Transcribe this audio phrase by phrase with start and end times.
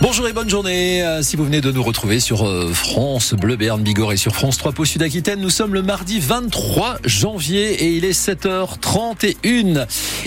[0.00, 1.02] Bonjour et bonne journée.
[1.02, 4.32] Euh, si vous venez de nous retrouver sur euh, France Bleu Béarn Bigorre et sur
[4.32, 9.86] France 3 Pau Sud Aquitaine, nous sommes le mardi 23 janvier et il est 7h31.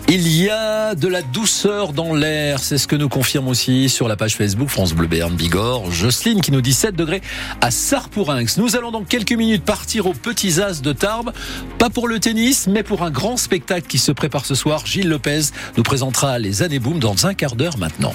[0.09, 4.09] Il y a de la douceur dans l'air, c'est ce que nous confirme aussi sur
[4.09, 7.21] la page Facebook France Bleu Béarn Bigorre Jocelyne qui nous dit 7 degrés
[7.61, 8.57] à Sarpourinx.
[8.57, 11.31] Nous allons dans quelques minutes partir aux Petits As de Tarbes,
[11.77, 14.85] pas pour le tennis mais pour un grand spectacle qui se prépare ce soir.
[14.85, 15.43] Gilles Lopez
[15.77, 18.13] nous présentera les années boom dans un quart d'heure maintenant.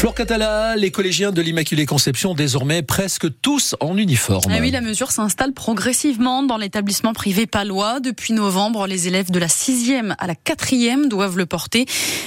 [0.00, 4.50] Flore Catala, les collégiens de l'Immaculée Conception, désormais presque tous en uniforme.
[4.50, 8.00] Ah oui, la mesure s'installe progressivement dans l'établissement privé palois.
[8.00, 11.84] Depuis novembre, les élèves de la sixième à la quatrième doivent le porter.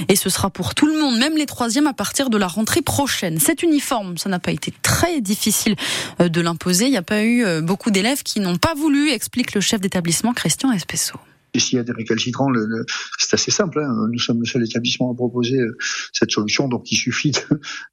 [0.07, 2.83] Et ce sera pour tout le monde, même les troisièmes à partir de la rentrée
[2.83, 3.39] prochaine.
[3.39, 5.75] Cet uniforme, ça n'a pas été très difficile
[6.21, 6.85] euh, de l'imposer.
[6.85, 9.81] Il n'y a pas eu euh, beaucoup d'élèves qui n'ont pas voulu, explique le chef
[9.81, 11.15] d'établissement Christian Espesso.
[11.53, 12.85] Et s'il y a des récalcitrants, le,
[13.17, 13.79] c'est assez simple.
[13.79, 14.07] Hein.
[14.11, 15.77] Nous sommes le seul établissement à proposer euh,
[16.11, 17.31] cette solution, donc il suffit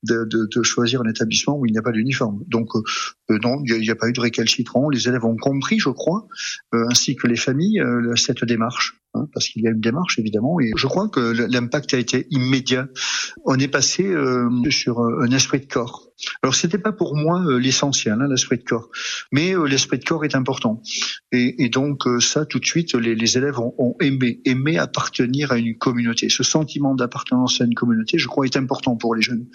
[0.02, 2.42] de, choisir un établissement où il n'y a pas d'uniforme.
[2.48, 4.89] Donc euh, non, il n'y a, pas eu de récalcitrants.
[4.89, 6.27] Les élèves ont compris, je crois,
[6.75, 7.83] euh, ainsi que les familles,
[8.17, 8.97] cette démarche.
[9.14, 12.28] Hein, parce qu'il y a une démarche évidemment, et je crois que l'impact a été
[12.30, 12.89] immédiat.
[13.45, 14.08] On est passé
[14.70, 16.09] sur un esprit de corps.
[16.43, 18.91] Alors c'était pas pour moi euh, l'essentiel, hein, l'esprit de corps,
[19.33, 20.83] mais euh, l'esprit de corps est important.
[21.33, 25.77] Et, donc euh, ça, tout de suite, les, élèves ont, aimé, aimé appartenir à une
[25.77, 26.29] communauté.
[26.29, 29.47] Ce sentiment d'appartenance à une communauté, je crois, est important pour les jeunes.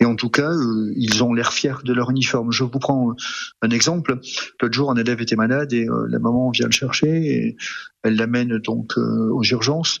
[0.00, 0.50] Et en tout cas,
[0.96, 2.50] ils ont l'air fiers de leur uniforme.
[2.50, 3.14] Je vous prends
[3.62, 4.18] un exemple.
[4.60, 7.56] L'autre jour, un élève était malade et la maman vient le chercher et
[8.04, 9.98] elle l'amène donc aux urgences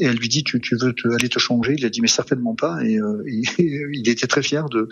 [0.00, 1.74] et elle lui dit tu, veux aller te changer?
[1.78, 2.98] Il a dit mais certainement pas et,
[3.58, 4.88] il était très fier de,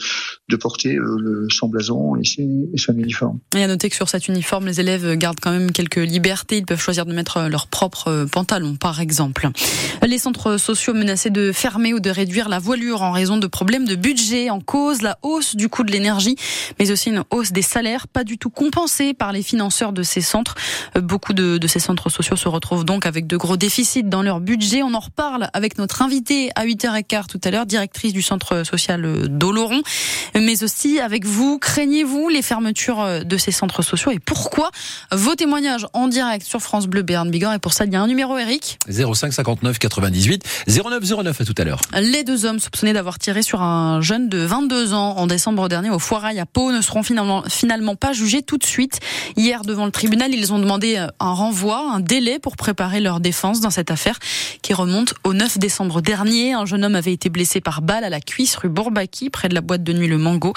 [0.48, 3.38] de porter euh, le, son blason et, son uniforme.
[3.56, 6.58] Et à noter que sur cet uniforme, les élèves gardent quand même quelques libertés.
[6.58, 9.48] Ils peuvent choisir de mettre leur propre euh, pantalon, par exemple.
[10.06, 13.86] Les centres sociaux menacés de fermer ou de réduire la voilure en raison de problèmes
[13.86, 16.36] de budget en cause, la hausse du coût de l'énergie,
[16.78, 20.20] mais aussi une hausse des salaires, pas du tout compensée par les financeurs de ces
[20.20, 20.54] centres.
[20.96, 24.40] Euh, beaucoup de, ces centres sociaux se retrouvent donc avec de gros déficits dans leur
[24.40, 24.82] budget.
[24.82, 29.28] On en reparle avec notre invitée à 8h15 tout à l'heure, directrice du centre social
[29.28, 29.82] d'Oloron.
[30.52, 31.58] Mais aussi avec vous.
[31.58, 34.10] Craignez-vous les fermetures euh, de ces centres sociaux?
[34.10, 34.70] Et pourquoi?
[35.10, 38.02] Vos témoignages en direct sur France Bleu Béarn Bigorre et pour ça il y a
[38.02, 41.80] un numéro Eric 05 59 98 09 09 à tout à l'heure.
[41.98, 45.88] Les deux hommes soupçonnés d'avoir tiré sur un jeune de 22 ans en décembre dernier
[45.88, 49.00] au Foirail à Pau ne seront finalement finalement pas jugés tout de suite.
[49.36, 53.20] Hier devant le tribunal, ils ont demandé euh, un renvoi, un délai pour préparer leur
[53.20, 54.18] défense dans cette affaire
[54.60, 56.52] qui remonte au 9 décembre dernier.
[56.52, 59.54] Un jeune homme avait été blessé par balle à la cuisse rue Bourbaki près de
[59.54, 60.54] la boîte de nuit Le Mango.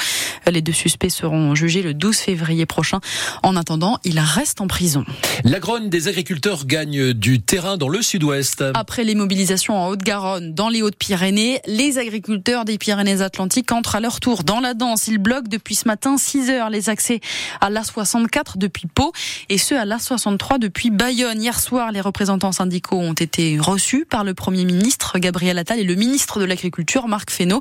[0.50, 3.00] Les deux suspects seront jugés le 12 février prochain.
[3.44, 5.04] En attendant, il reste en prison.
[5.44, 8.64] La grogne des agriculteurs gagne du terrain dans le sud-ouest.
[8.74, 14.20] Après les mobilisations en Haute-Garonne, dans les Hautes-Pyrénées, les agriculteurs des Pyrénées-Atlantiques entrent à leur
[14.20, 15.08] tour dans la danse.
[15.08, 17.20] Ils bloquent depuis ce matin 6 heures les accès
[17.60, 19.12] à l'A64 depuis Pau
[19.50, 21.42] et ceux à l'A63 depuis Bayonne.
[21.42, 25.84] Hier soir, les représentants syndicaux ont été reçus par le Premier ministre Gabriel Attal et
[25.84, 27.60] le ministre de l'Agriculture Marc Fesneau.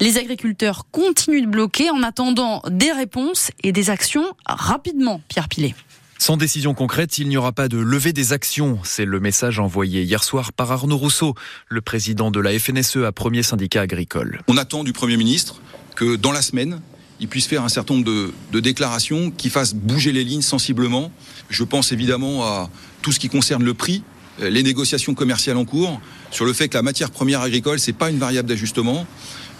[0.00, 1.46] Les agriculteurs continuent de
[1.90, 5.74] en attendant des réponses et des actions rapidement, Pierre Pilet.
[6.18, 8.78] Sans décision concrète, il n'y aura pas de levée des actions.
[8.82, 11.34] C'est le message envoyé hier soir par Arnaud Rousseau,
[11.68, 14.40] le président de la FNSE à premier syndicat agricole.
[14.48, 15.60] On attend du Premier ministre
[15.96, 16.80] que dans la semaine,
[17.20, 21.12] il puisse faire un certain nombre de, de, déclarations qui fassent bouger les lignes sensiblement.
[21.50, 22.70] Je pense évidemment à
[23.02, 24.02] tout ce qui concerne le prix,
[24.40, 26.00] les négociations commerciales en cours,
[26.30, 29.06] sur le fait que la matière première agricole, c'est pas une variable d'ajustement.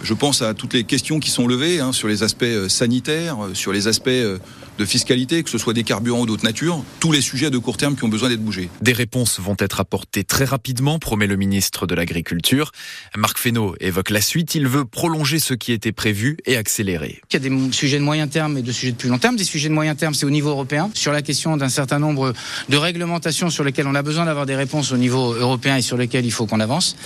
[0.04, 3.42] Je pense à toutes les questions qui sont levées hein, sur les aspects euh, sanitaires,
[3.42, 4.36] euh, sur les aspects euh,
[4.78, 7.76] de fiscalité, que ce soit des carburants ou d'autres natures, tous les sujets de court
[7.76, 8.68] terme qui ont besoin d'être bougés.
[8.82, 12.72] Des réponses vont être apportées très rapidement, promet le ministre de l'Agriculture.
[13.16, 14.54] Marc Fesneau évoque la suite.
[14.54, 17.20] Il veut prolonger ce qui était prévu et accélérer.
[17.30, 19.36] Il y a des sujets de moyen terme et de sujets de plus long terme.
[19.36, 22.32] Des sujets de moyen terme, c'est au niveau européen, sur la question d'un certain nombre
[22.68, 25.96] de réglementations sur lesquelles on a besoin d'avoir des réponses au niveau européen et sur
[25.96, 26.96] lesquelles il faut qu'on avance.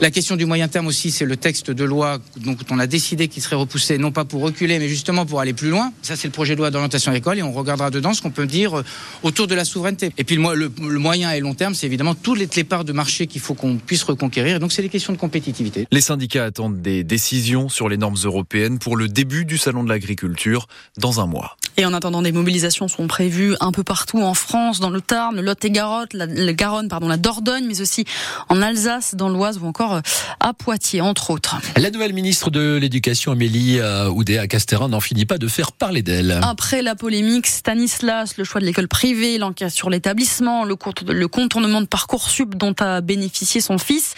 [0.00, 3.28] La question du moyen terme aussi, c'est le texte de loi dont on a décidé
[3.28, 5.92] qu'il serait repoussé, non pas pour reculer, mais justement pour aller plus loin.
[6.02, 8.78] Ça, c'est le projet de loi d'orientation et on regardera dedans ce qu'on peut dire
[8.78, 8.84] euh,
[9.22, 10.10] autour de la souveraineté.
[10.18, 13.40] Et puis le, moyen et long terme, c'est évidemment toutes les, parts de marché qu'il
[13.40, 14.60] faut qu'on puisse reconquérir.
[14.60, 15.86] donc c'est des questions de compétitivité.
[15.90, 19.88] Les syndicats attendent des décisions sur les normes européennes pour le début du salon de
[19.88, 20.66] l'agriculture
[20.98, 21.56] dans un mois.
[21.78, 25.36] Et en attendant, des mobilisations sont prévues un peu partout en France, dans le Tarn,
[25.36, 28.04] le Lot-et-Garonne, la, le Garonne, pardon, la Dordogne, mais aussi
[28.48, 30.00] en Alsace, dans l'Oise ou encore euh,
[30.40, 31.56] à Poitiers, entre autres.
[31.76, 36.40] La nouvelle ministre de l'Éducation, Amélie euh, Oudéa-Castéran, n'en finit pas de faire parler d'elle.
[36.42, 40.76] Après la polémique Stanislas, le choix de l'école privée, l'enquête sur l'établissement, le,
[41.12, 44.14] le contournement de Parcoursup dont a bénéficié son fils,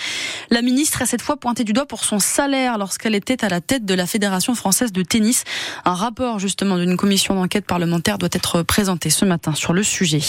[0.51, 3.61] la ministre a cette fois pointé du doigt pour son salaire lorsqu'elle était à la
[3.61, 5.45] tête de la Fédération française de tennis.
[5.85, 10.23] Un rapport justement d'une commission d'enquête parlementaire doit être présenté ce matin sur le sujet.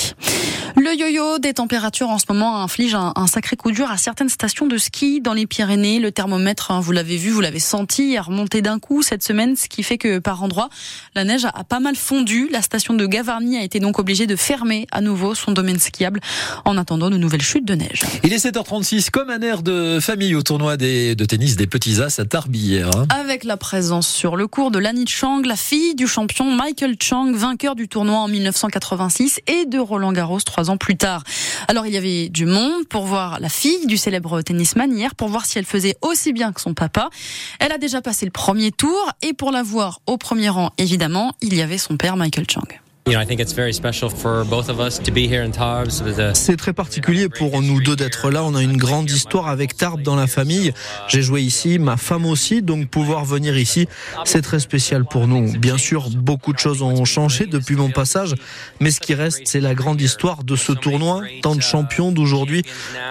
[0.76, 4.68] Le yo-yo des températures en ce moment inflige un, sacré coup dur à certaines stations
[4.68, 6.00] de ski dans les Pyrénées.
[6.00, 9.56] Le thermomètre, hein, vous l'avez vu, vous l'avez senti, a remonté d'un coup cette semaine,
[9.56, 10.70] ce qui fait que par endroits,
[11.16, 12.50] la neige a, pas mal fondu.
[12.52, 16.20] La station de Gavarnie a été donc obligée de fermer à nouveau son domaine skiable
[16.66, 18.04] en attendant de nouvelles chutes de neige.
[18.24, 22.18] Il est 7h36, comme un air de famille au tournoi de tennis des Petits As
[22.18, 22.90] à Tarbillère.
[22.98, 23.06] Hein.
[23.10, 27.32] Avec la présence sur le cours de Lani Chang, la fille du champion Michael Chang,
[27.32, 31.24] vainqueur du tournoi en 1986 et de Roland Garros trois ans plus tard.
[31.68, 35.28] Alors il y avait du monde pour voir la fille du célèbre tennisman hier, pour
[35.28, 37.12] voir si elle faisait aussi bien que son papa.
[37.60, 41.36] Elle a déjà passé le premier tour et pour la voir au premier rang, évidemment,
[41.42, 42.66] il y avait son père Michael Chang.
[46.36, 48.44] C'est très particulier pour nous deux d'être là.
[48.44, 50.74] On a une grande histoire avec Tarbes dans la famille.
[51.08, 53.88] J'ai joué ici, ma femme aussi, donc pouvoir venir ici,
[54.26, 55.58] c'est très spécial pour nous.
[55.58, 58.36] Bien sûr, beaucoup de choses ont changé depuis mon passage,
[58.80, 61.24] mais ce qui reste, c'est la grande histoire de ce tournoi.
[61.42, 62.64] Tant de champions d'aujourd'hui,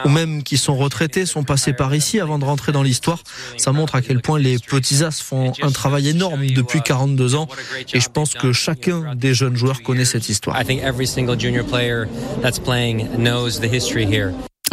[0.04, 3.22] ou même qui sont retraités, sont passés par ici avant de rentrer dans l'histoire.
[3.56, 7.48] Ça montre à quel point les petits as font un travail énorme depuis 42 ans,
[7.92, 10.54] et je pense que chacun des jeunes joueurs connaît cette histoire.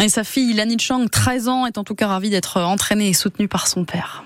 [0.04, 3.14] Et sa fille, Lani Chang, 13 ans, est en tout cas ravie d'être entraînée et
[3.14, 4.26] soutenue par son père.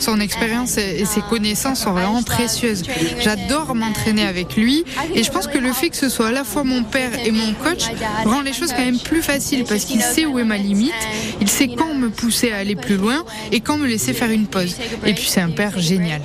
[0.00, 2.82] Son expérience et ses connaissances sont vraiment précieuses.
[3.20, 6.44] J'adore m'entraîner avec lui et je pense que le fait que ce soit à la
[6.44, 7.84] fois mon père et mon coach
[8.24, 10.92] rend les choses quand même plus faciles parce qu'il sait où est ma limite,
[11.40, 14.46] il sait quand me pousser à aller plus loin et quand me laisser faire une
[14.46, 14.76] pause.
[15.04, 16.22] Et puis c'est un père génial.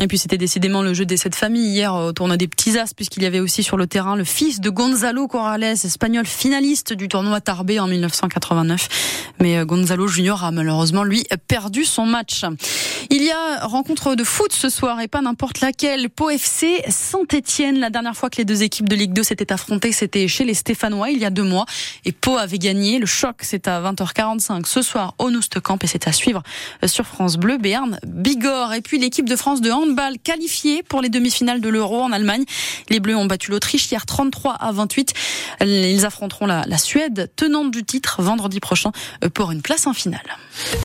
[0.00, 2.92] Et puis c'était décidément le jeu des sept familles hier au tournoi des petits as
[2.92, 7.06] puisqu'il y avait aussi sur le terrain le fils de Gonzalo Corrales, espagnol finaliste du
[7.08, 8.88] tournoi Tarbé en 1989.
[9.40, 12.44] Mais euh, Gonzalo Junior a malheureusement lui perdu son match.
[13.10, 16.08] Il y a rencontre de foot ce soir et pas n'importe laquelle.
[16.08, 17.78] Pau FC Saint-Etienne.
[17.78, 20.54] La dernière fois que les deux équipes de Ligue 2 s'étaient affrontées, c'était chez les
[20.54, 21.66] Stéphanois il y a deux mois.
[22.04, 22.98] Et Pau avait gagné.
[22.98, 26.42] Le choc, c'est à 20h45 ce soir au Noustecamp et c'est à suivre
[26.86, 28.74] sur France Bleu, Béarn, Bigorre.
[28.74, 32.12] Et puis l'équipe de France de hand handball qualifié pour les demi-finales de l'Euro en
[32.12, 32.44] Allemagne.
[32.88, 35.14] Les Bleus ont battu l'Autriche hier 33 à 28.
[35.60, 38.92] Ils affronteront la, la Suède, tenante du titre, vendredi prochain
[39.34, 40.36] pour une place en finale.